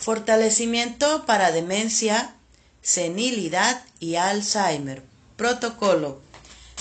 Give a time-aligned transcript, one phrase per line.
[0.00, 2.34] Fortalecimiento para demencia,
[2.80, 5.02] senilidad y Alzheimer.
[5.36, 6.22] Protocolo.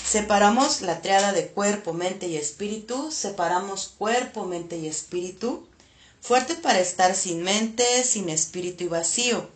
[0.01, 3.11] Separamos la triada de cuerpo, mente y espíritu.
[3.11, 5.67] Separamos cuerpo, mente y espíritu.
[6.21, 9.49] Fuerte para estar sin mente, sin espíritu y vacío.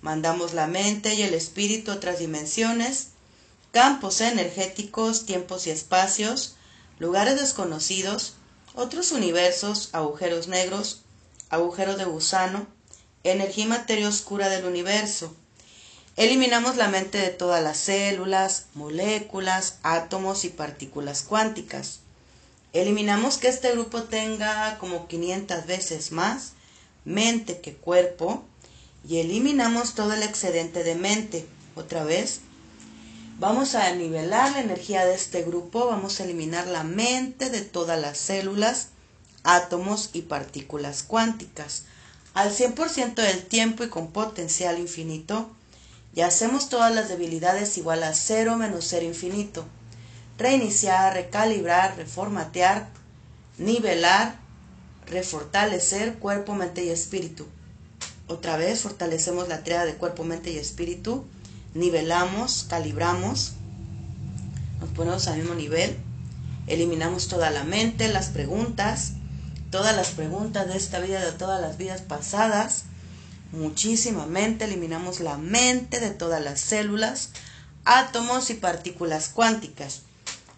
[0.00, 3.08] Mandamos la mente y el espíritu a otras dimensiones,
[3.72, 6.54] campos energéticos, tiempos y espacios,
[6.98, 8.36] lugares desconocidos,
[8.74, 11.02] otros universos, agujeros negros,
[11.50, 12.66] agujero de gusano,
[13.24, 15.34] energía y materia oscura del universo.
[16.16, 22.00] Eliminamos la mente de todas las células, moléculas, átomos y partículas cuánticas.
[22.72, 26.52] Eliminamos que este grupo tenga como 500 veces más
[27.04, 28.44] mente que cuerpo
[29.08, 31.46] y eliminamos todo el excedente de mente.
[31.74, 32.40] Otra vez,
[33.38, 38.00] vamos a nivelar la energía de este grupo, vamos a eliminar la mente de todas
[38.00, 38.88] las células,
[39.42, 41.84] átomos y partículas cuánticas
[42.34, 45.50] al 100% del tiempo y con potencial infinito,
[46.14, 49.64] y hacemos todas las debilidades igual a cero menos cero infinito.
[50.38, 52.88] Reiniciar, recalibrar, reformatear,
[53.58, 54.36] nivelar,
[55.06, 57.46] refortalecer cuerpo, mente y espíritu.
[58.28, 61.24] Otra vez fortalecemos la triada de cuerpo, mente y espíritu,
[61.74, 63.52] nivelamos, calibramos,
[64.80, 65.96] nos ponemos al mismo nivel,
[66.66, 69.12] eliminamos toda la mente, las preguntas,
[69.72, 72.84] todas las preguntas de esta vida, de todas las vidas pasadas,
[73.52, 77.30] muchísimamente, eliminamos la mente de todas las células,
[77.84, 80.02] átomos y partículas cuánticas.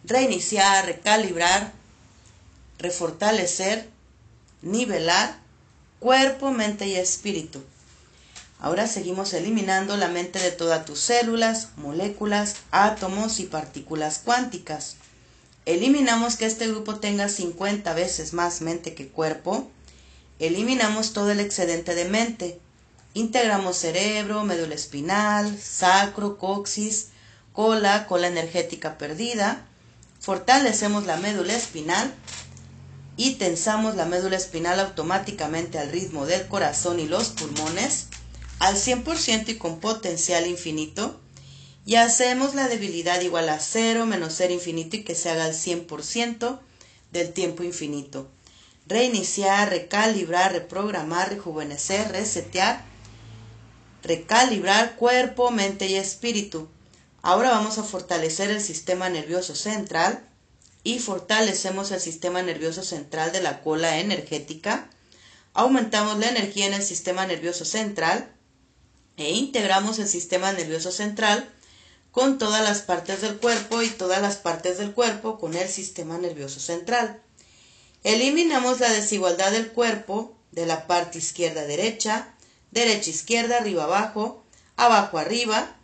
[0.02, 1.72] Reiniciar, recalibrar,
[2.78, 3.88] refortalecer,
[4.60, 5.36] nivelar
[6.00, 7.62] cuerpo, mente y espíritu.
[8.58, 14.96] Ahora seguimos eliminando la mente de todas tus células, moléculas, átomos y partículas cuánticas.
[15.66, 19.70] Eliminamos que este grupo tenga 50 veces más mente que cuerpo.
[20.38, 22.60] Eliminamos todo el excedente de mente.
[23.14, 27.08] Integramos cerebro, médula espinal, sacro, coxis,
[27.52, 29.66] cola, cola energética perdida.
[30.20, 32.12] Fortalecemos la médula espinal
[33.16, 38.08] y tensamos la médula espinal automáticamente al ritmo del corazón y los pulmones
[38.58, 41.20] al 100% y con potencial infinito
[41.86, 45.52] y hacemos la debilidad igual a cero menos ser infinito y que se haga al
[45.52, 46.60] 100%
[47.12, 48.30] del tiempo infinito.
[48.86, 52.84] Reiniciar, recalibrar, reprogramar, rejuvenecer, resetear,
[54.02, 56.68] recalibrar cuerpo, mente y espíritu.
[57.22, 60.26] Ahora vamos a fortalecer el sistema nervioso central
[60.82, 64.90] y fortalecemos el sistema nervioso central de la cola energética.
[65.54, 68.30] Aumentamos la energía en el sistema nervioso central
[69.16, 71.53] e integramos el sistema nervioso central
[72.14, 76.16] con todas las partes del cuerpo y todas las partes del cuerpo con el sistema
[76.16, 77.20] nervioso central.
[78.04, 82.28] Eliminamos la desigualdad del cuerpo de la parte izquierda-derecha,
[82.70, 84.44] derecha-izquierda, arriba-abajo,
[84.76, 85.76] abajo-arriba,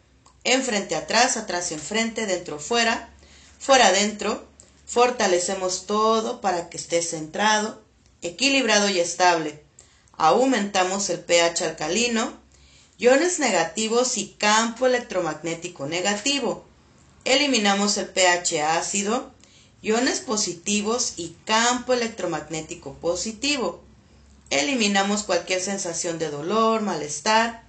[0.44, 3.10] enfrente-atrás, atrás-enfrente, dentro-fuera,
[3.58, 4.46] fuera-dentro.
[4.86, 7.82] Fortalecemos todo para que esté centrado,
[8.22, 9.64] equilibrado y estable.
[10.12, 12.39] Aumentamos el pH alcalino,
[13.00, 16.66] iones negativos y campo electromagnético negativo.
[17.24, 19.32] Eliminamos el pH ácido,
[19.80, 23.82] iones positivos y campo electromagnético positivo.
[24.50, 27.64] Eliminamos cualquier sensación de dolor, malestar,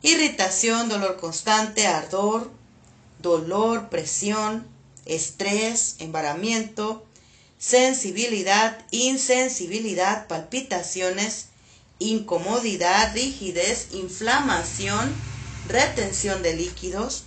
[0.00, 2.50] irritación, dolor constante, ardor,
[3.20, 4.66] dolor, presión,
[5.04, 7.04] estrés, embaramiento,
[7.58, 11.48] sensibilidad, insensibilidad, palpitaciones,
[11.98, 15.14] incomodidad, rigidez, inflamación,
[15.68, 17.24] retención de líquidos.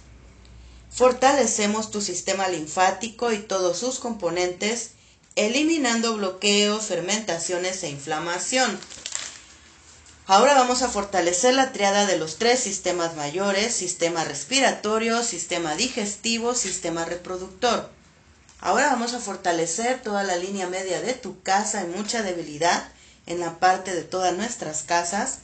[0.89, 4.91] Fortalecemos tu sistema linfático y todos sus componentes,
[5.35, 8.79] eliminando bloqueos, fermentaciones e inflamación.
[10.27, 16.55] Ahora vamos a fortalecer la triada de los tres sistemas mayores, sistema respiratorio, sistema digestivo,
[16.55, 17.91] sistema reproductor.
[18.59, 22.89] Ahora vamos a fortalecer toda la línea media de tu casa en mucha debilidad
[23.25, 25.39] en la parte de todas nuestras casas.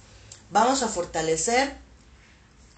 [0.50, 1.75] Vamos a fortalecer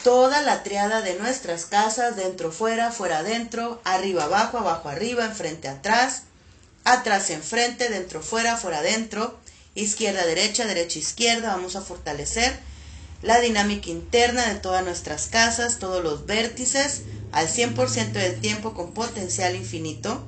[0.03, 5.67] toda la triada de nuestras casas, dentro, fuera, fuera, adentro, arriba, abajo, abajo, arriba, enfrente,
[5.67, 6.23] atrás,
[6.83, 9.39] atrás, enfrente, dentro, fuera, fuera, adentro,
[9.75, 11.55] izquierda, derecha, derecha, izquierda.
[11.55, 12.59] Vamos a fortalecer
[13.21, 18.93] la dinámica interna de todas nuestras casas, todos los vértices, al 100% del tiempo con
[18.93, 20.27] potencial infinito.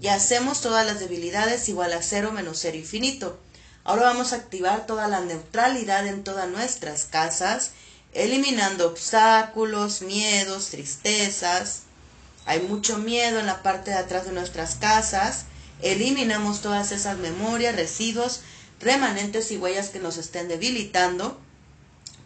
[0.00, 3.40] Y hacemos todas las debilidades igual a cero menos cero infinito.
[3.86, 7.70] Ahora vamos a activar toda la neutralidad en todas nuestras casas,
[8.14, 11.82] eliminando obstáculos, miedos, tristezas.
[12.46, 15.44] Hay mucho miedo en la parte de atrás de nuestras casas.
[15.82, 18.40] Eliminamos todas esas memorias, residuos,
[18.80, 21.38] remanentes y huellas que nos estén debilitando.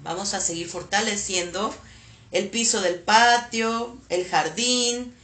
[0.03, 1.75] Vamos a seguir fortaleciendo
[2.33, 5.15] el piso del patio, el jardín,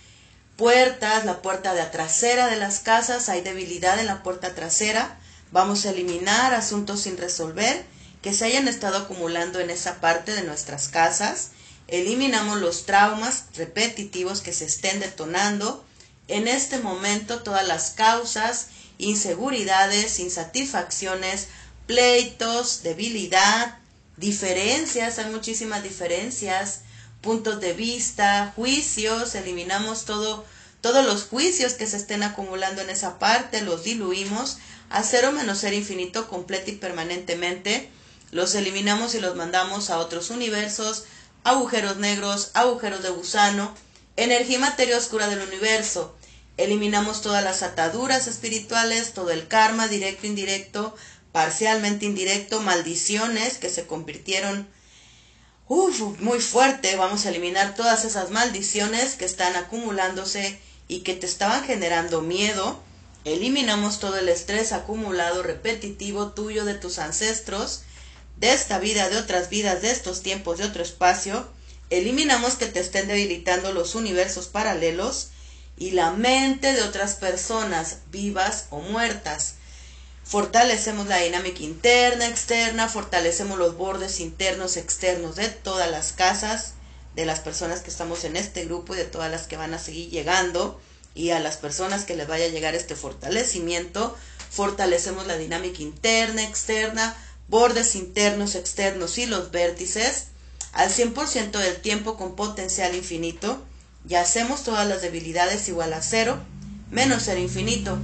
[0.59, 5.19] puertas, la puerta de trasera de las casas, hay debilidad en la puerta trasera.
[5.53, 7.85] Vamos a eliminar asuntos sin resolver
[8.23, 11.51] que se hayan estado acumulando en esa parte de nuestras casas.
[11.87, 15.85] Eliminamos los traumas repetitivos que se estén detonando.
[16.27, 21.49] En este momento todas las causas, inseguridades, insatisfacciones,
[21.87, 23.79] pleitos, debilidad,
[24.17, 26.81] diferencias, hay muchísimas diferencias,
[27.21, 30.45] puntos de vista, juicios, eliminamos todo,
[30.81, 34.59] todos los juicios que se estén acumulando en esa parte, los diluimos
[34.91, 37.91] a cero menos ser infinito completo y permanentemente,
[38.31, 41.05] los eliminamos y los mandamos a otros universos,
[41.45, 43.75] agujeros negros, agujeros de gusano,
[44.17, 46.17] energía y materia oscura del universo.
[46.57, 50.97] Eliminamos todas las ataduras espirituales, todo el karma directo, indirecto,
[51.33, 54.67] parcialmente indirecto, maldiciones que se convirtieron
[55.69, 56.97] uf, muy fuerte.
[56.97, 62.81] Vamos a eliminar todas esas maldiciones que están acumulándose y que te estaban generando miedo.
[63.27, 67.83] Eliminamos todo el estrés acumulado repetitivo tuyo de tus ancestros,
[68.37, 71.47] de esta vida, de otras vidas, de estos tiempos, de otro espacio.
[71.91, 75.31] Eliminamos que te estén debilitando los universos paralelos
[75.77, 79.57] y la mente de otras personas vivas o muertas
[80.27, 86.75] fortalecemos la dinámica interna, externa, fortalecemos los bordes internos, externos de todas las casas,
[87.15, 89.79] de las personas que estamos en este grupo y de todas las que van a
[89.79, 90.81] seguir llegando
[91.17, 94.17] y a las personas que les vaya a llegar este fortalecimiento,
[94.51, 97.17] fortalecemos la dinámica interna, externa,
[97.49, 100.27] bordes internos, externos y los vértices
[100.73, 103.65] al 100% del tiempo con potencial infinito
[104.09, 106.39] y hacemos todas las debilidades igual a cero
[106.91, 107.99] menos ser infinito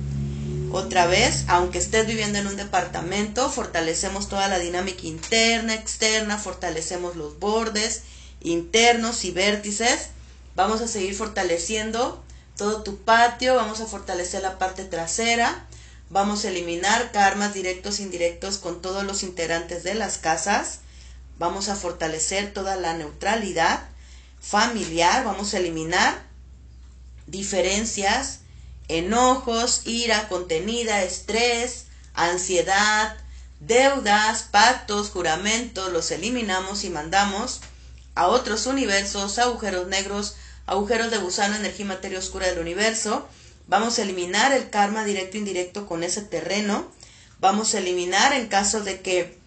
[0.73, 7.15] otra vez, aunque estés viviendo en un departamento, fortalecemos toda la dinámica interna, externa, fortalecemos
[7.15, 8.05] los bordes
[8.41, 10.09] internos y vértices.
[10.57, 12.25] Vamos a seguir fortaleciendo
[12.63, 15.67] todo tu patio, vamos a fortalecer la parte trasera,
[16.11, 20.79] vamos a eliminar karmas directos e indirectos con todos los integrantes de las casas,
[21.41, 23.83] vamos a fortalecer toda la neutralidad
[24.41, 26.23] familiar, vamos a eliminar
[27.27, 28.43] diferencias,
[28.87, 33.17] enojos, ira contenida, estrés, ansiedad,
[33.59, 37.61] deudas, pactos, juramentos, los eliminamos y mandamos
[38.15, 40.37] a otros universos, agujeros negros,
[40.67, 43.27] agujeros de gusano, energía y materia oscura del universo.
[43.67, 46.91] Vamos a eliminar el karma directo e indirecto con ese terreno.
[47.41, 49.43] Vamos a eliminar en caso de que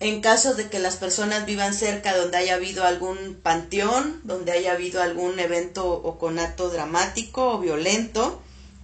[0.00, 4.72] en caso de que las personas vivan cerca donde haya habido algún panteón, donde haya
[4.72, 8.40] habido algún evento o conato dramático o violento,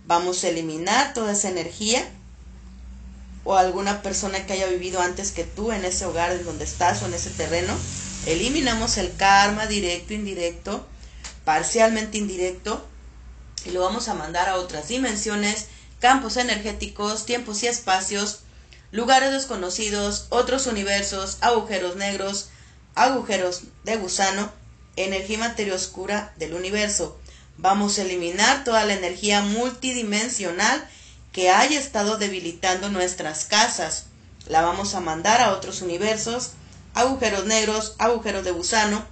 [0.07, 2.05] vamos a eliminar toda esa energía
[3.45, 7.03] o alguna persona que haya vivido antes que tú en ese hogar en donde estás
[7.03, 7.75] o en ese terreno.
[8.27, 10.85] Eliminamos el karma directo, indirecto,
[11.45, 12.85] parcialmente indirecto
[13.65, 15.67] y lo vamos a mandar a otras dimensiones,
[16.01, 18.41] campos energéticos, tiempos y espacios
[18.95, 22.51] lugares desconocidos, otros universos, agujeros negros,
[22.95, 24.53] agujeros de gusano,
[24.95, 27.19] energía materia oscura del universo.
[27.57, 30.89] Vamos a eliminar toda la energía multidimensional
[31.33, 34.07] que haya estado debilitando nuestras casas.
[34.47, 36.51] La vamos a mandar a otros universos,
[36.95, 39.05] agujeros negros, agujeros de gusano,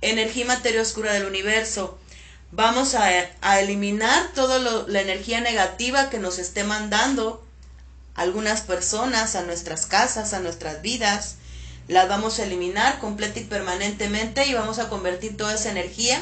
[0.00, 1.98] energía y materia oscura del universo.
[2.50, 7.44] Vamos a, eliminar toda la energía negativa que nos esté mandando
[8.14, 11.36] algunas personas, a nuestras casas, a nuestras vidas.
[11.88, 16.20] Las vamos a eliminar completa y permanentemente y vamos a convertir toda esa energía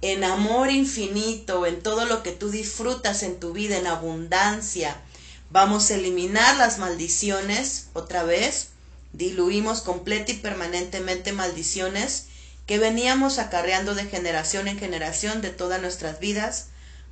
[0.00, 4.96] en amor infinito, en todo lo que tú disfrutas en tu vida, en abundancia.
[5.50, 8.68] Vamos a eliminar las maldiciones otra vez.
[9.12, 12.26] Diluimos completa y permanentemente maldiciones
[12.68, 16.66] que veníamos acarreando de generación en generación de todas nuestras vidas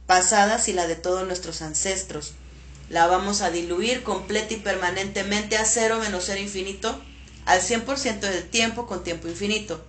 [0.07, 2.35] pasadas y la de todos nuestros ancestros
[2.89, 7.01] la vamos a diluir completa y permanentemente a cero menos cero infinito
[7.45, 9.85] al 100% del tiempo con tiempo infinito.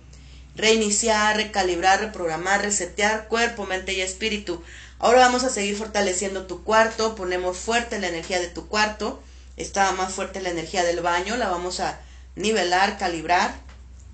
[0.56, 4.62] Reiniciar, recalibrar, reprogramar, resetear cuerpo, mente y espíritu.
[4.98, 9.22] Ahora vamos a seguir fortaleciendo tu cuarto, ponemos fuerte la energía de tu cuarto,
[9.56, 12.00] estaba más fuerte la energía del baño, la vamos a
[12.34, 13.67] nivelar, calibrar,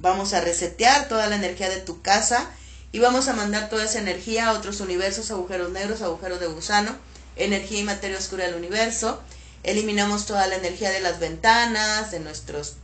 [0.04, 2.50] vamos a resetear toda la energía de tu casa
[2.92, 6.94] y vamos a mandar toda esa energía a otros universos, agujeros negros, agujeros de gusano,
[7.37, 9.20] energía y materia oscura del universo.
[9.62, 12.75] Eliminamos toda la energía de las ventanas, de nuestros,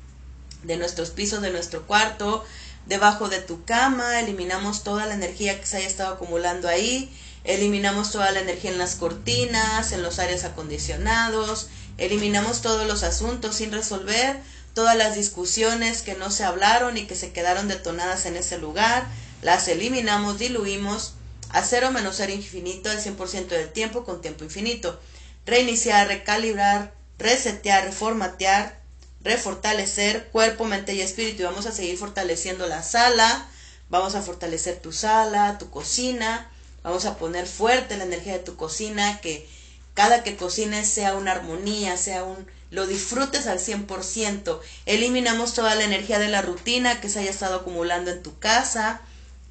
[0.62, 2.42] de nuestros pisos, de nuestro cuarto,
[2.86, 4.18] debajo de tu cama.
[4.18, 7.14] Eliminamos toda la energía que se haya estado acumulando ahí.
[7.44, 11.68] Eliminamos toda la energía en las cortinas, en los áreas acondicionados.
[11.98, 14.40] Eliminamos todos los asuntos sin resolver,
[14.74, 19.06] todas las discusiones que no se hablaron y que se quedaron detonadas en ese lugar,
[19.42, 21.14] las eliminamos, diluimos
[21.50, 25.00] a cero menos cero infinito al 100% del tiempo con tiempo infinito.
[25.46, 28.80] Reiniciar, recalibrar, resetear, reformatear,
[29.22, 31.42] refortalecer cuerpo, mente y espíritu.
[31.42, 33.48] Y vamos a seguir fortaleciendo la sala,
[33.88, 36.50] vamos a fortalecer tu sala, tu cocina,
[36.82, 39.48] vamos a poner fuerte la energía de tu cocina, que
[39.94, 44.60] cada que cocines sea una armonía, sea un lo disfrutes al 100%.
[44.86, 49.00] Eliminamos toda la energía de la rutina que se haya estado acumulando en tu casa,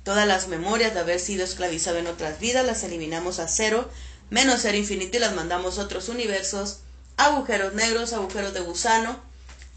[0.04, 3.90] todas las memorias de haber sido esclavizado en otras vidas, las eliminamos a cero,
[4.30, 6.80] menos ser infinito y las mandamos a otros universos,
[7.18, 9.20] agujeros negros, agujeros de gusano,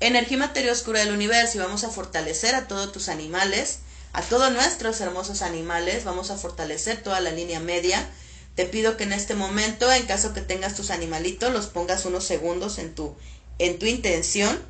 [0.01, 3.81] energía materia oscura del universo y vamos a fortalecer a todos tus animales,
[4.13, 8.09] a todos nuestros hermosos animales, vamos a fortalecer toda la línea media,
[8.55, 12.25] te pido que en este momento, en caso que tengas tus animalitos, los pongas unos
[12.25, 13.15] segundos en tu,
[13.59, 14.61] en tu intención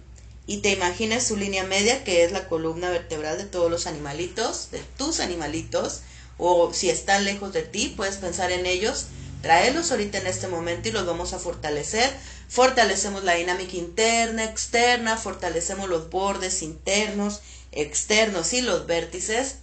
[0.46, 4.70] y te imagines su línea media, que es la columna vertebral de todos los animalitos,
[4.70, 6.00] de tus animalitos,
[6.38, 9.06] o si están lejos de ti, puedes pensar en ellos,
[9.42, 12.10] traerlos ahorita en este momento y los vamos a fortalecer.
[12.48, 19.56] Fortalecemos la dinámica interna, externa, fortalecemos los bordes internos, externos y los vértices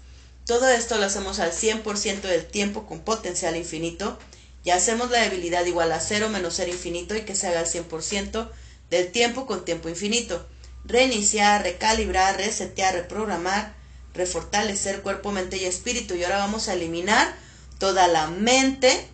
[0.50, 4.18] todo esto lo hacemos al 100% del tiempo con potencial infinito
[4.64, 7.68] y hacemos la debilidad igual a cero menos ser infinito y que se haga al
[7.68, 8.50] 100%
[8.90, 10.44] del tiempo con tiempo infinito.
[10.86, 13.76] Reiniciar, recalibrar, resetear, reprogramar,
[14.16, 16.16] refortalecer cuerpo, mente y espíritu.
[16.16, 17.32] Y ahora vamos a eliminar
[17.78, 19.06] toda la mente,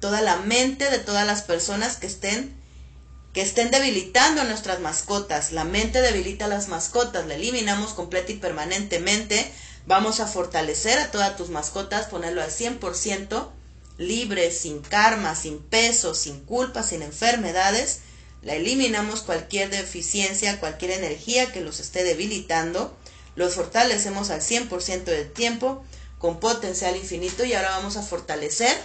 [0.00, 2.60] toda la mente de todas las personas que estén
[3.32, 5.52] que estén debilitando a nuestras mascotas.
[5.52, 9.50] La mente debilita a las mascotas, la eliminamos completa y permanentemente
[9.86, 13.48] Vamos a fortalecer a todas tus mascotas, ponerlo al 100%
[13.98, 18.00] libre, sin karma, sin peso, sin culpa, sin enfermedades.
[18.42, 22.96] La eliminamos cualquier deficiencia, cualquier energía que los esté debilitando.
[23.34, 25.84] Los fortalecemos al 100% del tiempo
[26.18, 28.76] con potencial infinito y ahora vamos a fortalecer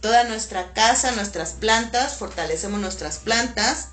[0.00, 3.88] toda nuestra casa, nuestras plantas, fortalecemos nuestras plantas,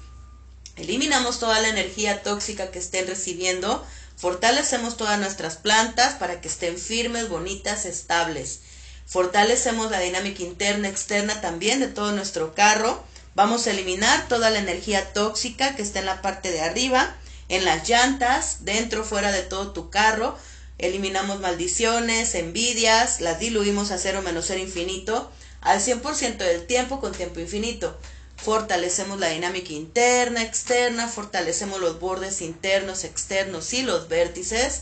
[0.75, 6.77] eliminamos toda la energía tóxica que estén recibiendo Fortalecemos todas nuestras plantas para que estén
[6.77, 8.61] firmes, bonitas, estables.
[9.05, 13.03] Fortalecemos la dinámica interna, externa también de todo nuestro carro.
[13.35, 17.15] Vamos a eliminar toda la energía tóxica que está en la parte de arriba,
[17.49, 20.37] en las llantas, dentro, fuera de todo tu carro.
[20.77, 27.13] Eliminamos maldiciones, envidias, las diluimos a cero menos ser infinito al 100% del tiempo con
[27.13, 27.97] tiempo infinito
[28.43, 34.81] fortalecemos la dinámica interna, externa, fortalecemos los bordes internos, externos y los vértices.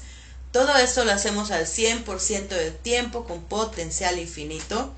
[0.51, 4.93] Todo esto lo hacemos al 100% del tiempo con potencial infinito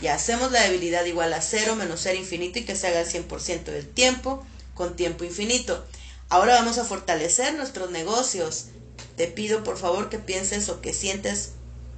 [0.00, 3.06] y hacemos la debilidad igual a cero menos ser infinito y que se haga al
[3.06, 4.44] 100% del tiempo
[4.74, 5.86] con tiempo infinito.
[6.28, 8.66] Ahora vamos a fortalecer nuestros negocios.
[9.16, 11.52] Te pido por favor que pienses o que sientes,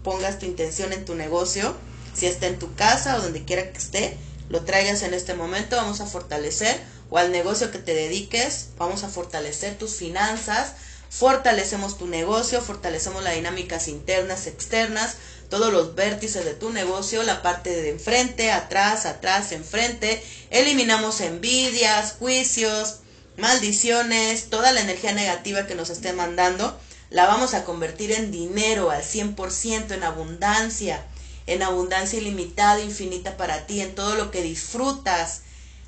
[0.05, 1.75] pongas tu intención en tu negocio,
[2.15, 4.19] si está en tu casa o donde quiera que esté,
[4.51, 6.79] lo traigas en este momento, vamos a fortalecer,
[7.09, 10.73] o al negocio que te dediques, vamos a fortalecer tus finanzas,
[11.09, 15.17] fortalecemos tu negocio, fortalecemos las dinámicas internas, externas,
[15.49, 22.15] todos los vértices de tu negocio, la parte de enfrente, atrás, atrás, enfrente, eliminamos envidias,
[22.19, 22.99] juicios,
[23.37, 26.79] maldiciones, toda la energía negativa que nos esté mandando,
[27.11, 31.05] la vamos a convertir en dinero al 100%, en abundancia,
[31.51, 35.43] en abundancia ilimitada, infinita para ti, en todo lo que disfrutas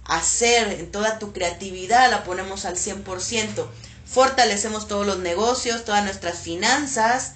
[0.04, 3.68] hacer, en toda tu creatividad, la ponemos al 100%.
[4.04, 7.34] Fortalecemos todos los negocios, todas nuestras finanzas.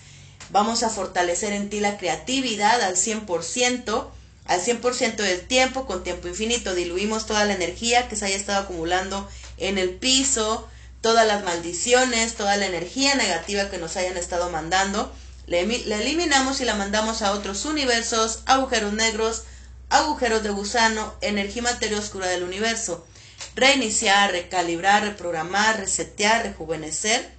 [0.50, 4.09] Vamos a fortalecer en ti la creatividad al 100%,
[4.47, 6.75] al 100% del tiempo, con tiempo infinito.
[6.75, 10.66] Diluimos toda la energía que se haya estado acumulando en el piso,
[11.00, 15.12] todas las maldiciones, toda la energía negativa que nos hayan estado mandando
[15.47, 19.45] la, eliminamos y la mandamos a otros universos, agujeros negros,
[19.91, 23.07] agujeros de gusano, energía materia oscura del universo.
[23.55, 27.31] Reiniciar, recalibrar, reprogramar, resetear, rejuvenecer,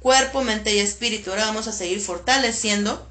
[0.00, 1.30] cuerpo, mente y espíritu.
[1.30, 3.06] Ahora vamos a seguir fortaleciendo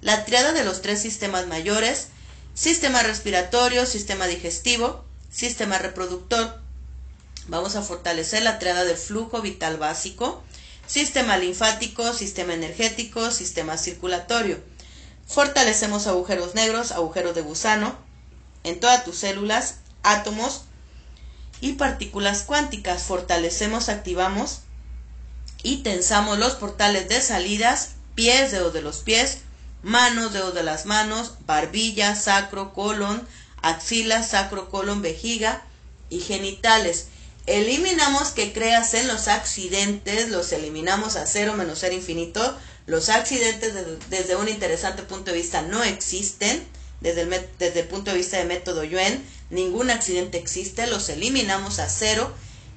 [0.00, 2.08] la triada de los tres sistemas mayores,
[2.54, 6.60] sistema respiratorio, sistema digestivo, sistema reproductor.
[7.46, 10.42] Vamos a fortalecer la triada del flujo vital básico,
[10.86, 14.62] sistema linfático, sistema energético, sistema circulatorio.
[15.26, 17.96] Fortalecemos agujeros negros, agujeros de gusano
[18.64, 20.62] en todas tus células, átomos
[21.60, 23.04] y partículas cuánticas.
[23.04, 24.60] Fortalecemos, activamos
[25.62, 29.38] y tensamos los portales de salidas, pies, dedos de los pies,
[29.82, 33.26] manos, dedos de las manos, barbilla, sacro, colon,
[33.62, 35.62] axila, sacro, colon, vejiga
[36.10, 37.08] y genitales.
[37.46, 42.56] Eliminamos que creas en los accidentes, los eliminamos a cero menos ser infinito.
[42.86, 43.72] Los accidentes
[44.10, 46.62] desde un interesante punto de vista no existen.
[47.00, 51.80] Desde el, desde el punto de vista de método Yuen, ningún accidente existe, los eliminamos
[51.80, 52.32] a cero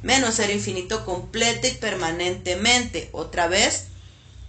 [0.05, 3.09] menos ser infinito completa y permanentemente.
[3.11, 3.85] Otra vez,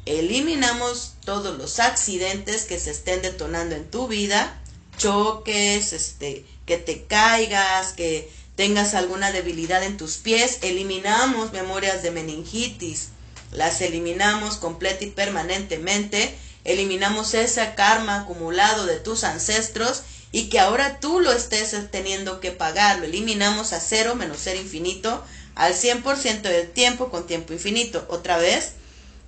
[0.04, 4.60] eliminamos todos los accidentes que se estén detonando en tu vida,
[4.98, 12.10] choques, este, que te caigas, que tengas alguna debilidad en tus pies, eliminamos memorias de
[12.10, 13.10] meningitis,
[13.52, 20.98] las eliminamos completa y permanentemente, eliminamos ese karma acumulado de tus ancestros y que ahora
[21.00, 25.22] tú lo estés teniendo que pagar, lo eliminamos a cero menos ser infinito,
[25.54, 28.04] al 100% del tiempo con tiempo infinito.
[28.08, 28.72] Otra vez,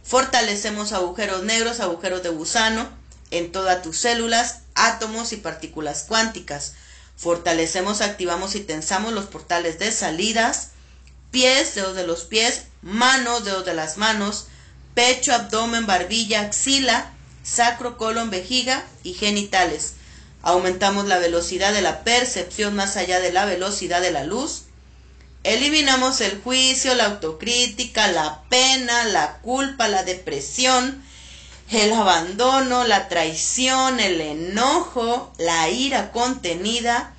[0.05, 2.89] fortalecemos agujeros negros, agujeros de gusano
[3.31, 6.75] en todas tus células, átomos y partículas cuánticas.
[7.19, 10.71] Fortalecemos, activamos y tensamos los portales de salidas,
[11.33, 14.47] pies, dedos de los pies, manos, dedos de las manos,
[14.95, 17.11] pecho, abdomen, barbilla, axila,
[17.43, 19.95] sacro, colon, vejiga y genitales.
[20.43, 24.67] Aumentamos la velocidad de la percepción más allá de la velocidad de la luz.
[25.43, 31.03] Eliminamos el juicio, la autocrítica, la pena, la culpa, la depresión,
[31.71, 37.15] el abandono, la traición, el enojo, la ira contenida,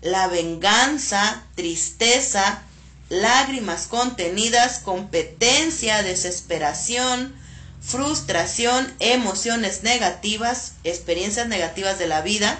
[0.00, 2.62] la venganza, tristeza,
[3.08, 7.34] lágrimas contenidas, competencia, desesperación,
[7.80, 12.58] frustración, emociones negativas, experiencias negativas de la vida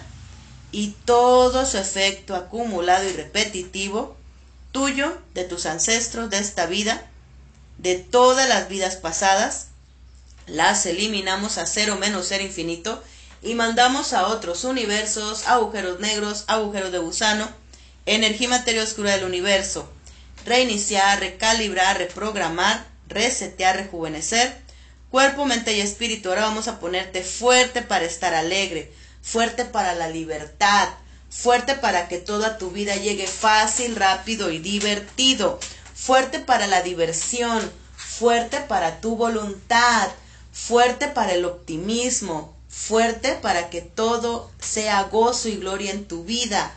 [0.70, 4.16] y todo su efecto acumulado y repetitivo
[4.72, 7.06] tuyo, de tus ancestros, de esta vida,
[7.78, 9.68] de todas las vidas pasadas,
[10.46, 13.02] las eliminamos a cero menos ser infinito
[13.42, 17.48] y mandamos a otros universos, agujeros negros, agujeros de gusano,
[18.06, 19.90] energía materia oscura del universo,
[20.44, 24.56] reiniciar, recalibrar, reprogramar, resetear, rejuvenecer,
[25.10, 26.28] cuerpo, mente y espíritu.
[26.28, 30.88] Ahora vamos a ponerte fuerte para estar alegre, fuerte para la libertad,
[31.30, 35.58] fuerte para que toda tu vida llegue fácil, rápido y divertido,
[35.94, 40.08] fuerte para la diversión, fuerte para tu voluntad,
[40.52, 46.72] fuerte para el optimismo, fuerte para que todo sea gozo y gloria en tu vida,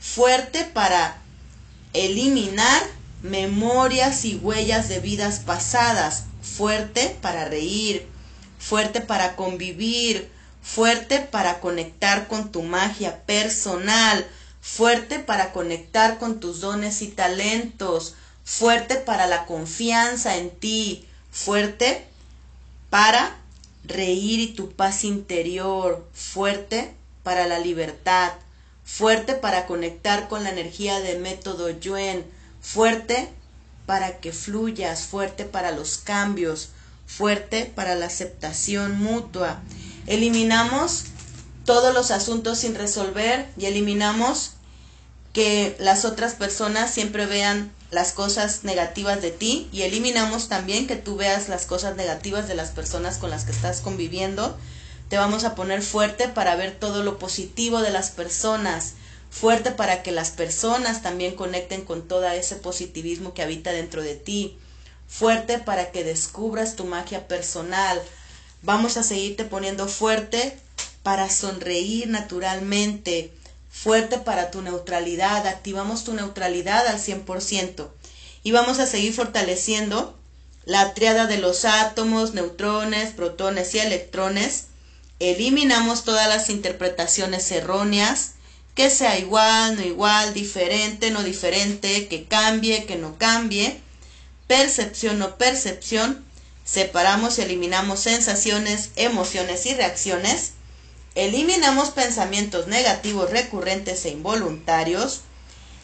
[0.00, 1.18] fuerte para
[1.92, 2.82] eliminar
[3.22, 8.06] memorias y huellas de vidas pasadas, fuerte para reír,
[8.58, 10.30] fuerte para convivir,
[10.62, 14.26] fuerte para conectar con tu magia personal,
[14.60, 22.06] fuerte para conectar con tus dones y talentos, fuerte para la confianza en ti, fuerte
[22.94, 23.34] para
[23.82, 28.34] reír y tu paz interior, fuerte para la libertad,
[28.84, 32.24] fuerte para conectar con la energía de método Yuen,
[32.60, 33.28] fuerte
[33.84, 36.68] para que fluyas, fuerte para los cambios,
[37.04, 39.60] fuerte para la aceptación mutua.
[40.06, 41.06] Eliminamos
[41.64, 44.52] todos los asuntos sin resolver y eliminamos
[45.32, 50.96] que las otras personas siempre vean las cosas negativas de ti y eliminamos también que
[50.96, 54.58] tú veas las cosas negativas de las personas con las que estás conviviendo.
[55.08, 58.94] Te vamos a poner fuerte para ver todo lo positivo de las personas,
[59.30, 64.16] fuerte para que las personas también conecten con todo ese positivismo que habita dentro de
[64.16, 64.58] ti,
[65.06, 68.02] fuerte para que descubras tu magia personal.
[68.62, 70.58] Vamos a seguirte poniendo fuerte
[71.04, 73.32] para sonreír naturalmente,
[73.74, 77.88] fuerte para tu neutralidad, activamos tu neutralidad al 100%
[78.44, 80.16] y vamos a seguir fortaleciendo
[80.64, 84.66] la triada de los átomos, neutrones, protones y electrones.
[85.18, 88.34] Eliminamos todas las interpretaciones erróneas,
[88.74, 93.80] que sea igual, no igual, diferente, no diferente, que cambie, que no cambie,
[94.46, 96.24] percepción, no percepción.
[96.64, 100.52] Separamos y eliminamos sensaciones, emociones y reacciones
[101.14, 105.20] Eliminamos pensamientos negativos recurrentes e involuntarios.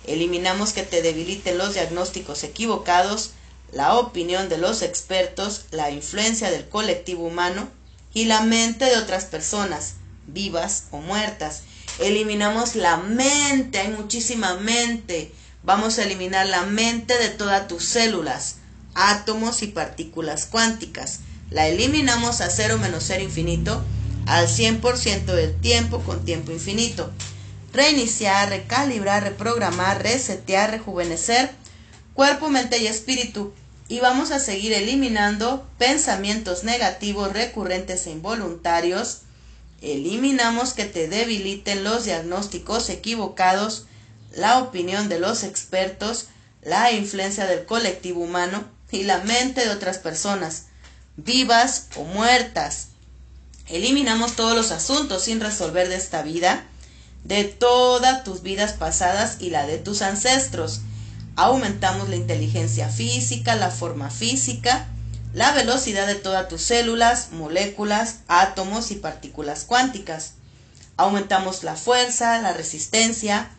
[0.05, 3.31] Eliminamos que te debiliten los diagnósticos equivocados,
[3.73, 7.69] la opinión de los expertos, la influencia del colectivo humano
[8.13, 9.95] y la mente de otras personas,
[10.27, 11.63] vivas o muertas.
[12.01, 15.33] Eliminamos la mente, hay muchísima mente.
[15.63, 18.57] Vamos a eliminar la mente de todas tus células,
[18.95, 21.21] átomos y partículas cuánticas.
[21.51, 23.85] La eliminamos a cero menos cero infinito
[24.27, 27.11] al 100% del tiempo con tiempo infinito.
[27.73, 31.51] Reiniciar, recalibrar, reprogramar, resetear, rejuvenecer
[32.21, 33.55] cuerpo, mente y espíritu.
[33.89, 39.23] Y vamos a seguir eliminando pensamientos negativos recurrentes e involuntarios.
[39.81, 43.87] Eliminamos que te debiliten los diagnósticos equivocados,
[44.33, 46.27] la opinión de los expertos,
[46.63, 50.67] la influencia del colectivo humano y la mente de otras personas,
[51.17, 52.89] vivas o muertas.
[53.71, 56.65] Eliminamos todos los asuntos sin resolver de esta vida,
[57.23, 60.81] de todas tus vidas pasadas y la de tus ancestros.
[61.37, 64.89] Aumentamos la inteligencia física, la forma física,
[65.33, 70.33] la velocidad de todas tus células, moléculas, átomos y partículas cuánticas.
[70.97, 73.51] Aumentamos la fuerza, la resistencia,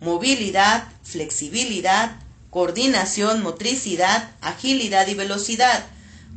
[0.00, 2.12] movilidad, flexibilidad,
[2.50, 5.84] coordinación, motricidad, agilidad y velocidad.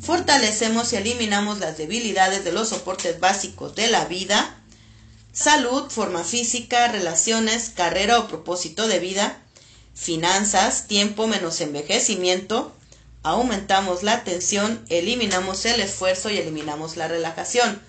[0.01, 4.57] Fortalecemos y eliminamos las debilidades de los soportes básicos de la vida,
[5.33, 9.41] salud, forma física, relaciones, carrera o propósito de vida,
[9.93, 12.73] finanzas, tiempo menos envejecimiento,
[13.23, 17.81] aumentamos la tensión, eliminamos el esfuerzo y eliminamos la relajación.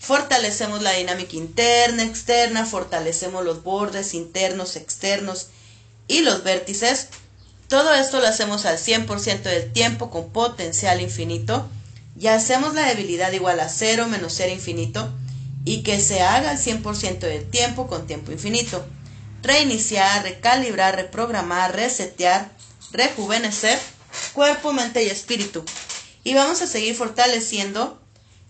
[0.00, 5.46] Fortalecemos la dinámica interna, externa, fortalecemos los bordes internos, externos
[6.08, 7.08] y los vértices.
[7.72, 11.66] Todo esto lo hacemos al 100% del tiempo con potencial infinito
[12.20, 15.10] y hacemos la debilidad igual a 0 menos 0 infinito
[15.64, 18.84] y que se haga al 100% del tiempo con tiempo infinito.
[19.42, 22.50] Reiniciar, recalibrar, reprogramar, resetear,
[22.90, 23.78] rejuvenecer
[24.34, 25.64] cuerpo, mente y espíritu.
[26.24, 27.98] Y vamos a seguir fortaleciendo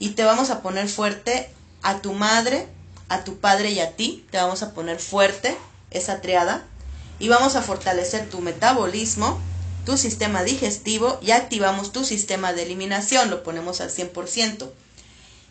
[0.01, 1.49] y te vamos a poner fuerte
[1.83, 2.67] a tu madre,
[3.09, 4.27] a tu padre y a ti.
[4.33, 5.57] Te vamos a poner fuerte
[5.93, 6.67] esa triada.
[7.23, 9.41] Y vamos a fortalecer tu metabolismo,
[9.87, 13.31] tu sistema digestivo y activamos tu sistema de eliminación.
[13.31, 14.69] Lo ponemos al 100%.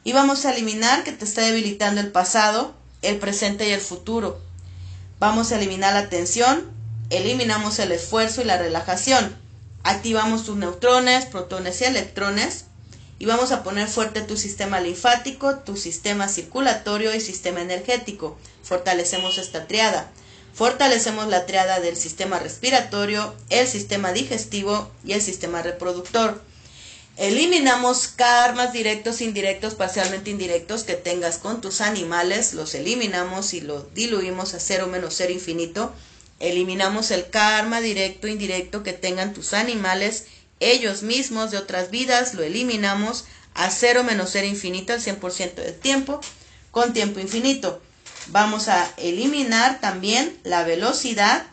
[0.04, 4.42] Y vamos a eliminar que te está debilitando el pasado, el presente y el futuro.
[5.18, 6.70] Vamos a eliminar la tensión,
[7.10, 9.34] eliminamos el esfuerzo y la relajación.
[9.84, 12.66] Activamos tus neutrones, protones y electrones
[13.18, 18.38] y vamos a poner fuerte tu sistema linfático, tu sistema circulatorio y sistema energético.
[18.62, 20.12] Fortalecemos esta triada.
[20.54, 26.42] Fortalecemos la triada del sistema respiratorio, el sistema digestivo y el sistema reproductor.
[27.18, 32.54] Eliminamos karmas directos, indirectos, parcialmente indirectos que tengas con tus animales.
[32.54, 35.94] Los eliminamos y los diluimos a cero menos cero infinito.
[36.40, 40.26] Eliminamos el karma directo, indirecto que tengan tus animales
[40.62, 45.78] ellos mismos de otras vidas, lo eliminamos a cero menos cero infinito al 100% del
[45.78, 46.22] tiempo
[46.70, 47.82] con tiempo infinito.
[48.28, 51.44] Vamos a eliminar también la velocidad.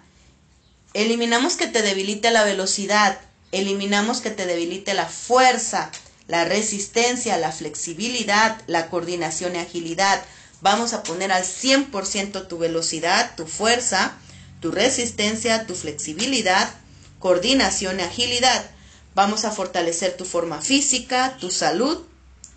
[0.95, 3.19] Eliminamos que te debilite la velocidad.
[3.53, 5.91] Eliminamos que te debilite la fuerza,
[6.27, 10.23] la resistencia, la flexibilidad, la coordinación y agilidad.
[10.61, 14.13] Vamos a poner al 100% tu velocidad, tu fuerza,
[14.61, 16.69] tu resistencia, tu flexibilidad,
[17.19, 18.65] coordinación y agilidad.
[19.15, 22.05] Vamos a fortalecer tu forma física, tu salud,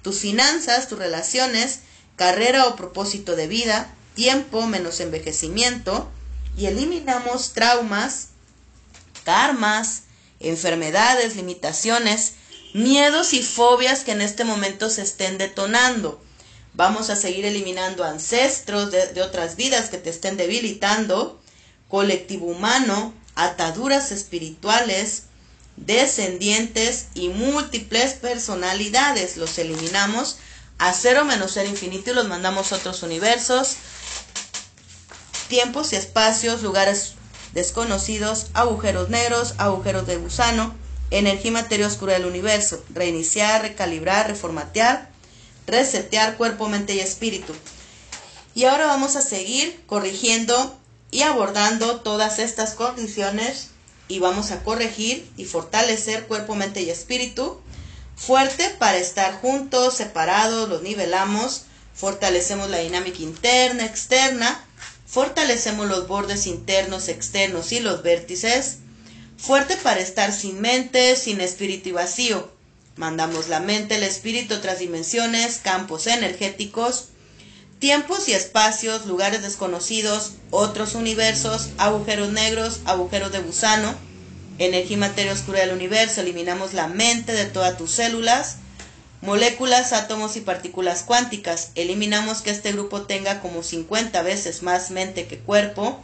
[0.02, 1.80] tus finanzas, tus relaciones,
[2.16, 6.10] carrera o propósito de vida, tiempo menos envejecimiento
[6.58, 8.30] y eliminamos traumas,
[9.24, 10.04] karmas,
[10.40, 12.34] enfermedades, limitaciones,
[12.74, 16.22] miedos y fobias que en este momento se estén detonando.
[16.74, 21.42] Vamos a seguir eliminando ancestros de, otras vidas que te estén debilitando,
[21.90, 25.24] colectivo humano, ataduras espirituales,
[25.76, 29.36] descendientes y múltiples personalidades.
[29.36, 30.38] Los eliminamos
[30.78, 33.76] a cero menos ser infinito y los mandamos a otros universos,
[35.52, 37.16] tiempos y espacios, lugares
[37.54, 40.74] desconocidos, agujeros negros, agujeros de gusano,
[41.10, 45.10] energía y materia oscura del universo, reiniciar, recalibrar, reformatear,
[45.68, 47.54] resetear cuerpo, mente y espíritu.
[48.56, 50.74] Y ahora vamos a seguir corrigiendo
[51.12, 53.72] y abordando todas estas condiciones
[54.08, 57.60] y vamos a corregir y fortalecer cuerpo, mente y espíritu.
[58.16, 64.66] Fuerte para estar juntos, separados, los nivelamos, fortalecemos la dinámica interna, externa,
[65.12, 68.78] fortalecemos los bordes internos, externos y los vértices.
[69.38, 72.50] Fuerte para estar sin mente, sin espíritu y vacío.
[72.96, 77.10] Mandamos la mente, el espíritu, otras dimensiones, campos energéticos,
[77.80, 83.94] tiempos y espacios, lugares desconocidos, otros universos, agujeros negros, agujeros de gusano,
[84.60, 88.58] energía y materia oscura del universo, eliminamos la mente de todas tus células,
[89.22, 95.28] moléculas, átomos y partículas cuánticas, eliminamos que este grupo tenga como 50 veces más mente
[95.28, 96.02] que cuerpo,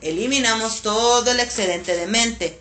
[0.00, 2.60] eliminamos todo el excedente de mente,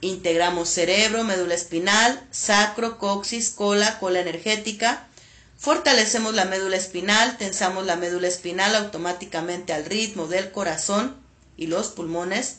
[0.00, 5.08] integramos cerebro, médula espinal, sacro, coxis, cola, cola energética,
[5.64, 11.16] Fortalecemos la médula espinal, tensamos la médula espinal automáticamente al ritmo del corazón
[11.56, 12.56] y los pulmones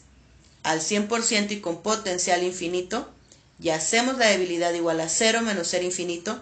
[0.64, 3.08] al 100% y con potencial infinito.
[3.60, 6.42] Y hacemos la debilidad igual a cero menos ser infinito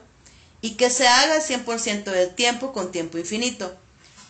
[0.64, 3.76] y que se haga al 100% del tiempo con tiempo infinito.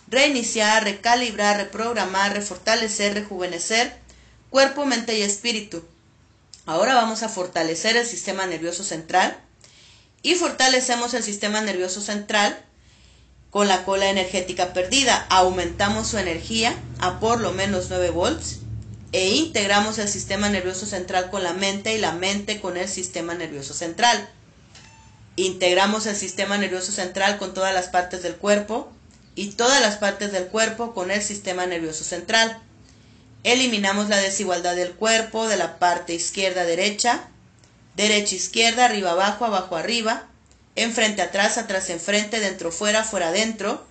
[0.08, 4.02] Reiniciar, recalibrar, reprogramar, refortalecer, rejuvenecer
[4.50, 5.84] cuerpo, mente y espíritu.
[6.66, 9.38] Ahora vamos a fortalecer el sistema nervioso central
[10.24, 12.60] y fortalecemos el sistema nervioso central
[13.52, 15.28] con la cola energética perdida.
[15.30, 18.62] Aumentamos su energía a por lo menos 9 volts
[19.12, 23.36] e integramos el sistema nervioso central con la mente y la mente con el sistema
[23.36, 24.28] nervioso central.
[25.36, 28.92] Integramos el sistema nervioso central con todas las partes del cuerpo
[29.36, 32.62] y todas las partes del cuerpo con el sistema nervioso central.
[33.44, 37.28] Eliminamos la desigualdad del cuerpo de la parte izquierda-derecha,
[37.96, 40.28] derecha-izquierda, arriba-abajo, abajo-arriba,
[40.76, 43.86] enfrente atrás, atrás enfrente, dentro fuera, fuera adentro.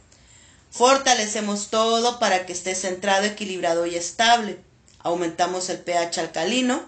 [0.70, 4.58] Fortalecemos todo para que esté centrado, equilibrado y estable.
[5.00, 6.84] Aumentamos el pH alcalino,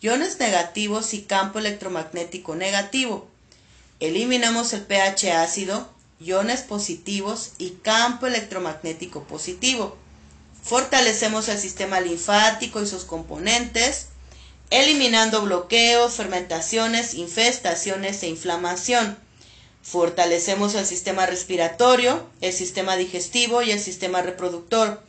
[0.00, 3.28] iones negativos y campo electromagnético negativo.
[4.02, 5.88] Eliminamos el pH ácido,
[6.18, 9.96] iones positivos y campo electromagnético positivo.
[10.60, 14.06] Fortalecemos el sistema linfático y sus componentes,
[14.70, 19.16] eliminando bloqueos, fermentaciones, infestaciones e inflamación.
[19.84, 25.00] Fortalecemos el sistema respiratorio, el sistema digestivo y el sistema reproductor.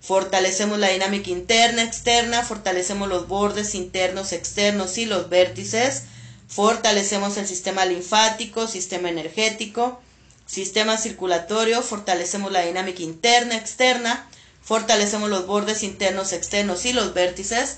[0.00, 6.04] Fortalecemos la dinámica interna, externa, fortalecemos los bordes internos, externos y los vértices.
[6.48, 10.00] Fortalecemos el sistema linfático, sistema energético,
[10.46, 14.26] sistema circulatorio, fortalecemos la dinámica interna, externa,
[14.62, 17.76] fortalecemos los bordes internos, externos y los vértices.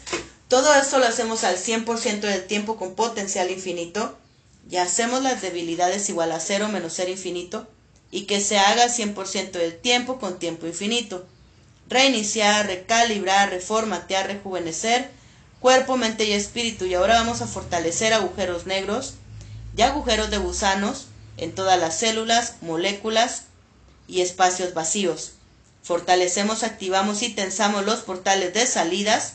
[0.48, 4.16] Todo esto lo hacemos al 100% del tiempo con potencial infinito
[4.70, 7.66] y hacemos las debilidades igual a cero menos ser infinito
[8.10, 11.26] y que se haga al 100% del tiempo con tiempo infinito
[11.90, 15.10] reiniciar, recalibrar, reformatear, rejuvenecer,
[15.60, 16.86] cuerpo, mente y espíritu.
[16.86, 19.14] Y ahora vamos a fortalecer agujeros negros
[19.76, 23.44] y agujeros de gusanos en todas las células, moléculas
[24.08, 25.32] y espacios vacíos.
[25.82, 29.34] Fortalecemos, activamos y tensamos los portales de salidas,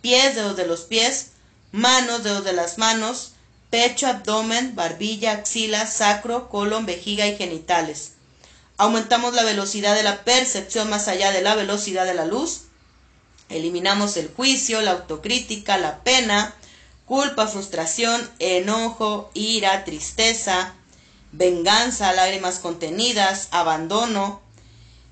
[0.00, 1.28] pies, dedos de los pies,
[1.72, 3.32] manos, dedos de las manos,
[3.70, 8.12] pecho, abdomen, barbilla, axila, sacro, colon, vejiga y genitales.
[8.76, 12.62] Aumentamos la velocidad de la percepción más allá de la velocidad de la luz.
[13.48, 16.54] Eliminamos el juicio, la autocrítica, la pena,
[17.06, 20.74] culpa, frustración, enojo, ira, tristeza,
[21.32, 24.40] venganza, lágrimas contenidas, abandono,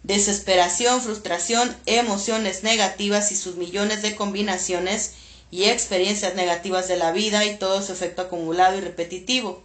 [0.02, 5.12] desesperación, frustración, emociones negativas y sus millones de combinaciones
[5.50, 9.62] y experiencias negativas de la vida y todo su efecto acumulado y repetitivo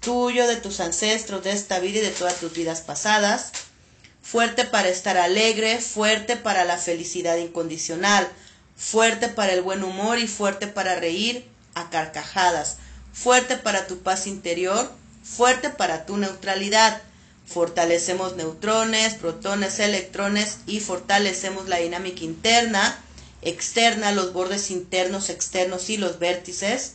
[0.00, 3.52] tuyo, de tus ancestros, de esta vida y de todas tus vidas pasadas.
[4.30, 8.28] Fuerte para estar alegre, fuerte para la felicidad incondicional,
[8.76, 12.76] fuerte para el buen humor y fuerte para reír a carcajadas,
[13.12, 17.00] fuerte para tu paz interior, fuerte para tu neutralidad.
[17.46, 23.02] Fortalecemos neutrones, protones, electrones y fortalecemos la dinámica interna,
[23.40, 26.92] externa, los bordes internos, externos y los vértices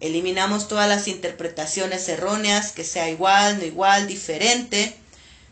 [0.00, 4.96] Eliminamos todas las interpretaciones erróneas, que sea igual, no igual, diferente,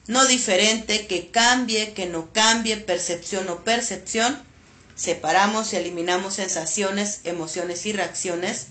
[0.08, 4.42] no diferente, que cambie, que no cambie, percepción o percepción.
[4.96, 8.68] Separamos y eliminamos sensaciones, emociones y reacciones.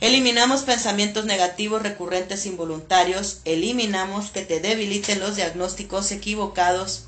[0.00, 3.40] Eliminamos pensamientos negativos recurrentes involuntarios.
[3.44, 7.06] Eliminamos que te debiliten los diagnósticos equivocados,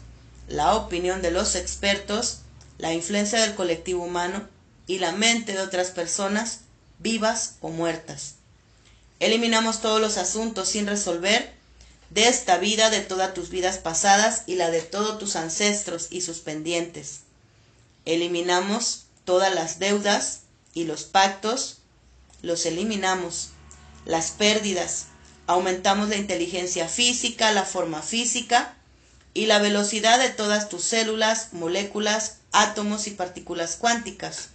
[0.49, 2.41] la opinión de los expertos,
[2.79, 4.49] la influencia del colectivo humano
[4.89, 6.63] y la mente de otras personas
[6.99, 8.35] vivas o muertas.
[9.21, 11.54] Eliminamos todos los asuntos sin resolver
[12.15, 16.21] de esta vida, de todas tus vidas pasadas y la de todos tus ancestros y
[16.21, 17.21] sus pendientes.
[18.05, 20.43] Eliminamos todas las deudas
[20.75, 21.79] y los pactos,
[22.41, 23.51] los eliminamos.
[24.05, 25.07] Las pérdidas,
[25.49, 28.77] aumentamos la inteligencia física, la forma física
[29.33, 34.51] y la velocidad de todas tus células, moléculas, átomos y partículas cuánticas.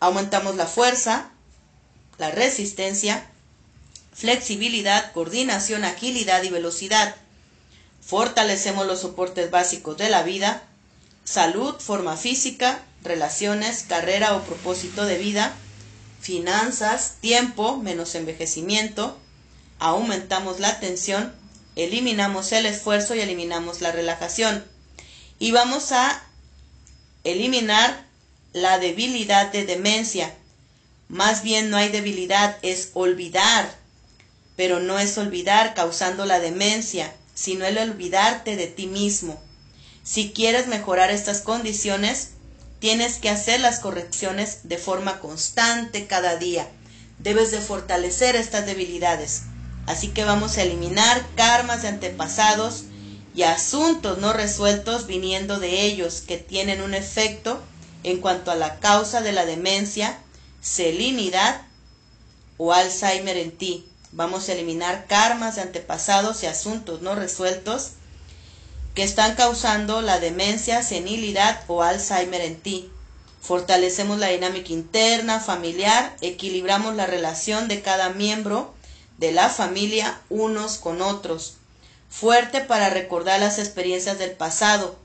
[0.00, 1.30] Aumentamos la fuerza,
[2.18, 3.30] la resistencia,
[4.14, 7.14] flexibilidad, coordinación, agilidad y velocidad.
[8.00, 10.62] Fortalecemos los soportes básicos de la vida,
[11.24, 15.54] salud, forma física, relaciones, carrera o propósito de vida,
[16.20, 19.18] finanzas, tiempo, menos envejecimiento,
[19.78, 21.34] aumentamos la atención,
[21.76, 24.64] eliminamos el esfuerzo y eliminamos la relajación.
[25.38, 26.22] Y vamos a
[27.24, 28.06] eliminar
[28.52, 30.32] la debilidad de demencia,
[31.08, 33.83] más bien no hay debilidad, es olvidar.
[34.56, 39.40] Pero no es olvidar causando la demencia, sino el olvidarte de ti mismo.
[40.02, 42.30] Si quieres mejorar estas condiciones,
[42.78, 46.68] tienes que hacer las correcciones de forma constante cada día.
[47.18, 49.44] Debes de fortalecer estas debilidades.
[49.86, 52.84] Así que vamos a eliminar karmas de antepasados
[53.34, 57.60] y asuntos no resueltos viniendo de ellos que tienen un efecto
[58.02, 60.18] en cuanto a la causa de la demencia
[60.60, 61.62] selinidad
[62.56, 63.86] o Alzheimer en ti.
[64.16, 67.90] Vamos a eliminar karmas de antepasados y asuntos no resueltos
[68.94, 72.92] que están causando la demencia, senilidad o Alzheimer en ti.
[73.42, 78.72] Fortalecemos la dinámica interna, familiar, equilibramos la relación de cada miembro
[79.18, 81.56] de la familia unos con otros.
[82.08, 84.96] Fuerte para recordar las experiencias del pasado,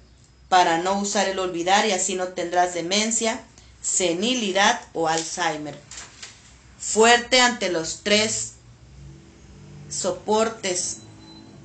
[0.49, 3.41] para no usar el olvidar y así no tendrás demencia,
[3.81, 5.75] senilidad o Alzheimer.
[6.77, 8.53] Fuerte ante los tres
[9.89, 10.97] soportes.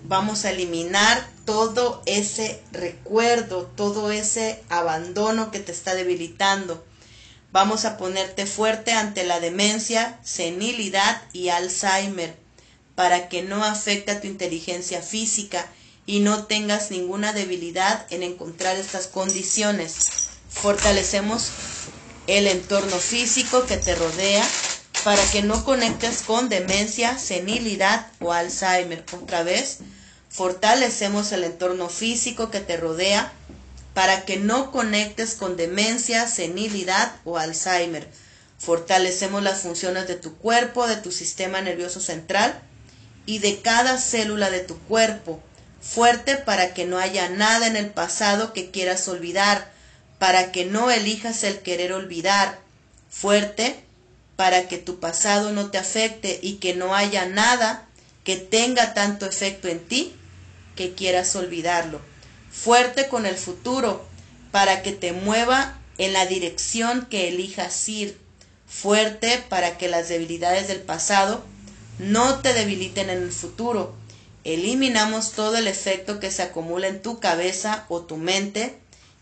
[0.05, 6.85] Vamos a eliminar todo ese recuerdo, todo ese abandono que te está debilitando.
[7.53, 12.37] Vamos a ponerte fuerte ante la demencia, senilidad y Alzheimer
[12.95, 15.67] para que no afecte a tu inteligencia física
[16.07, 19.97] y no tengas ninguna debilidad en encontrar estas condiciones.
[20.51, 21.51] Fortalecemos
[22.27, 24.47] el entorno físico que te rodea
[25.05, 29.05] para que no conectes con demencia, senilidad o Alzheimer.
[29.13, 29.81] Otra vez,
[30.31, 33.31] fortalecemos el entorno físico que te rodea
[33.93, 38.09] para que no conectes con demencia, senilidad o Alzheimer.
[38.59, 42.59] Fortalecemos las funciones de tu cuerpo, de tu sistema nervioso central
[43.27, 45.39] y de cada célula de tu cuerpo,
[45.83, 49.71] fuerte para que no haya nada en el pasado que quieras olvidar,
[50.19, 52.59] para que no elijas el querer olvidar,
[53.11, 53.84] fuerte
[54.37, 57.87] para que tu pasado no te afecte y que no haya nada
[58.25, 60.15] que tenga tanto efecto en ti
[60.77, 62.01] que quieras olvidarlo.
[62.51, 64.05] Fuerte con el futuro
[64.51, 68.19] para que te mueva en la dirección que elijas ir.
[68.67, 71.45] Fuerte para que las debilidades del pasado
[71.99, 73.95] no te debiliten en el futuro.
[74.43, 78.79] Eliminamos todo el efecto que se acumula en tu cabeza o tu mente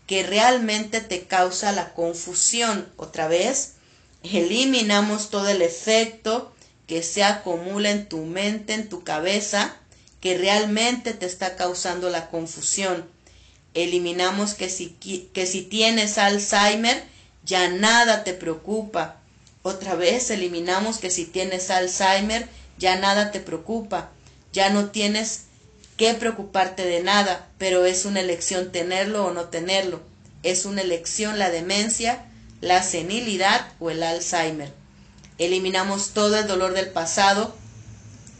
[0.07, 2.91] que realmente te causa la confusión.
[2.97, 3.73] Otra vez,
[4.23, 6.53] eliminamos todo el efecto
[6.87, 9.75] que se acumula en tu mente, en tu cabeza,
[10.21, 13.05] que realmente te está causando la confusión.
[13.73, 14.89] Eliminamos que si,
[15.33, 17.03] que si tienes Alzheimer,
[17.45, 19.17] ya nada te preocupa.
[19.63, 24.11] Otra vez eliminamos que si tienes Alzheimer, ya nada te preocupa.
[24.51, 25.45] Ya no tienes
[25.97, 30.01] que preocuparte de nada, pero es una elección tenerlo o no tenerlo.
[30.43, 32.25] Es una elección la demencia
[32.63, 34.71] la senilidad o el Alzheimer.
[35.37, 37.53] Eliminamos todo el dolor del pasado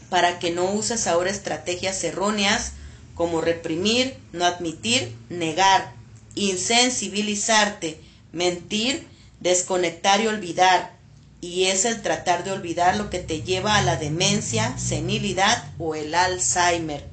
[0.08, 2.72] para que no uses ahora estrategias erróneas
[3.14, 5.92] como reprimir, no admitir, negar,
[6.36, 8.00] insensibilizarte,
[8.32, 9.06] mentir,
[9.40, 10.96] desconectar y olvidar.
[11.42, 15.94] Y es el tratar de olvidar lo que te lleva a la demencia, senilidad o
[15.94, 17.06] el Alzheimer.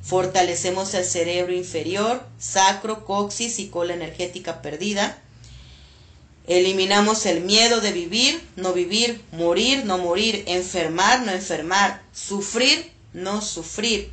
[0.00, 5.18] Fortalecemos el cerebro inferior, sacro, coxis y cola energética perdida
[6.46, 13.42] Eliminamos el miedo de vivir, no vivir, morir, no morir, enfermar, no enfermar, sufrir, no
[13.42, 14.12] sufrir.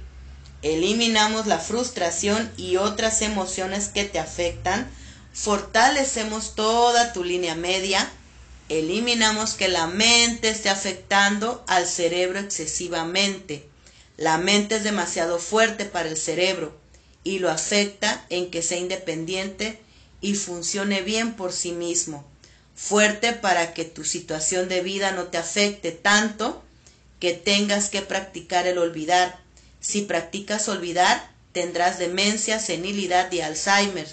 [0.64, 4.90] Eliminamos la frustración y otras emociones que te afectan.
[5.32, 8.10] Fortalecemos toda tu línea media.
[8.70, 13.68] Eliminamos que la mente esté afectando al cerebro excesivamente.
[14.18, 16.76] La mente es demasiado fuerte para el cerebro
[17.24, 19.83] y lo afecta en que sea independiente
[20.24, 22.26] y funcione bien por sí mismo,
[22.76, 26.64] fuerte para que tu situación de vida no te afecte tanto
[27.20, 29.38] que tengas que practicar el olvidar.
[29.82, 34.08] Si practicas olvidar, tendrás demencia, senilidad y Alzheimer.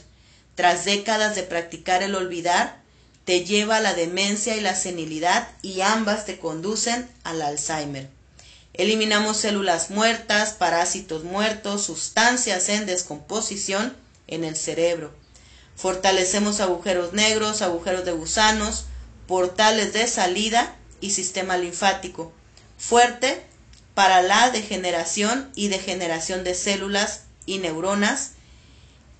[0.56, 2.80] Tras décadas de practicar el olvidar,
[3.24, 8.08] te lleva a la demencia y la senilidad y ambas te conducen al Alzheimer.
[8.74, 13.96] Eliminamos células muertas, parásitos muertos, sustancias en descomposición
[14.26, 15.19] en el cerebro.
[15.80, 18.84] Fortalecemos agujeros negros, agujeros de gusanos,
[19.26, 22.32] portales de salida y sistema linfático.
[22.76, 23.42] Fuerte
[23.94, 28.32] para la degeneración y degeneración de células y neuronas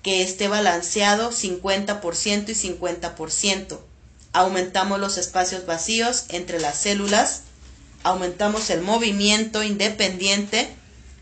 [0.03, 3.79] que esté balanceado 50% y 50%.
[4.33, 7.41] Aumentamos los espacios vacíos entre las células,
[8.03, 10.69] aumentamos el movimiento independiente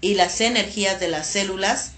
[0.02, 1.92] y las energías de las células,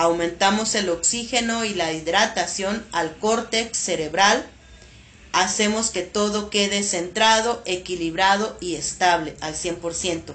[0.00, 4.46] aumentamos el oxígeno y la hidratación al córtex cerebral,
[5.32, 10.32] hacemos que todo quede centrado, equilibrado y estable al 100%.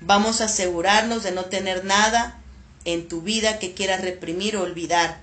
[0.00, 2.40] Vamos a asegurarnos de no tener nada
[2.86, 5.20] en tu vida que quieras reprimir o olvidar.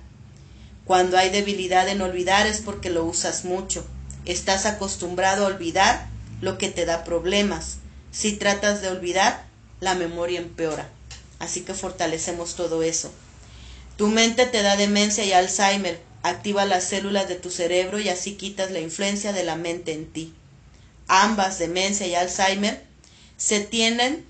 [0.84, 3.84] Cuando hay debilidad en olvidar es porque lo usas mucho.
[4.26, 6.06] Estás acostumbrado a olvidar
[6.40, 7.78] lo que te da problemas.
[8.12, 9.44] Si tratas de olvidar,
[9.80, 10.88] la memoria empeora.
[11.40, 13.12] Así que fortalecemos todo eso.
[13.96, 15.98] Tu mente te da demencia y Alzheimer.
[16.22, 20.12] Activa las células de tu cerebro y así quitas la influencia de la mente en
[20.12, 20.34] ti.
[21.08, 22.82] ambas, demencia y Alzheimer,
[23.36, 24.26] se tienen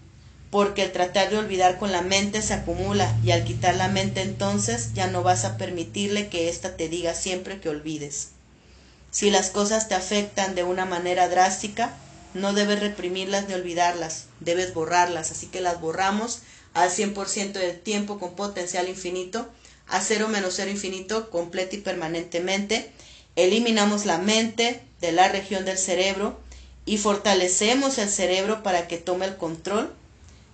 [0.50, 4.20] porque el tratar de olvidar con la mente se acumula y al quitar la mente
[4.20, 8.28] entonces ya no vas a permitirle que ésta te diga siempre que olvides.
[9.10, 11.96] Si las cosas te afectan de una manera drástica,
[12.34, 16.40] no debes reprimirlas ni olvidarlas, debes borrarlas, así que las borramos
[16.74, 19.48] al 100% del tiempo con potencial infinito,
[19.88, 22.90] a cero menos cero infinito, completo y permanentemente.
[23.36, 26.38] Eliminamos la mente de la región del cerebro
[26.84, 29.92] y fortalecemos el cerebro para que tome el control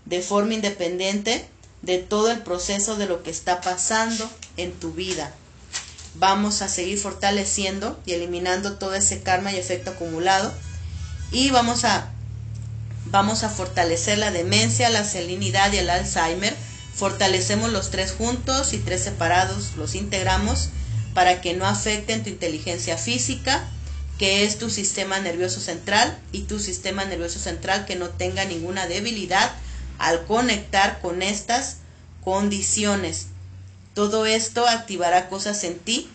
[0.05, 1.45] de forma independiente
[1.83, 5.33] de todo el proceso de lo que está pasando en tu vida.
[6.15, 10.53] Vamos a seguir fortaleciendo y eliminando todo ese karma y efecto acumulado
[11.31, 12.11] y vamos a
[13.07, 16.55] vamos a fortalecer la demencia, la salinidad y el Alzheimer.
[17.03, 20.69] Fortalecemos los tres juntos y tres separados, los integramos
[21.15, 23.69] para que no afecten tu inteligencia física,
[24.21, 28.87] que es tu sistema nervioso central, y tu sistema nervioso central que no tenga ninguna
[28.87, 29.51] debilidad
[29.99, 31.79] al conectar con estas
[32.23, 33.27] condiciones.
[33.95, 36.09] Todo esto activará cosas en ti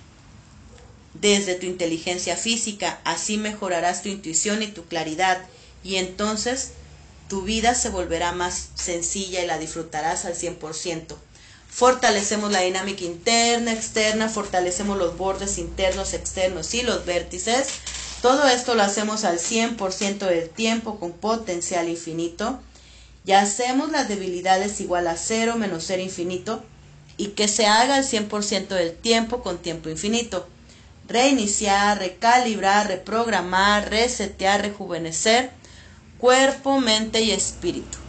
[1.15, 5.38] desde tu inteligencia física, así mejorarás tu intuición y tu claridad
[5.83, 6.71] y entonces
[7.28, 11.15] tu vida se volverá más sencilla y la disfrutarás al 100%.
[11.69, 17.67] Fortalecemos la dinámica interna, externa, fortalecemos los bordes internos, externos y los vértices.
[18.21, 22.59] Todo esto lo hacemos al 100% del tiempo con potencial infinito
[23.25, 26.63] y hacemos las debilidades igual a cero menos cero infinito
[27.17, 30.47] y que se haga al 100% del tiempo con tiempo infinito.
[31.07, 35.51] Reiniciar, recalibrar, reprogramar, resetear, rejuvenecer
[36.18, 38.07] cuerpo, mente y espíritu.